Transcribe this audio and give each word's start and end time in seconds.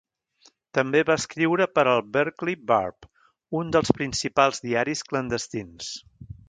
També 0.77 1.01
va 1.09 1.17
escriure 1.21 1.67
per 1.75 1.83
al 1.91 2.01
"Berkeley 2.17 2.59
Barb", 2.73 3.09
un 3.63 3.73
dels 3.77 3.95
principals 4.01 4.65
diaris 4.69 5.09
clandestins. 5.13 5.97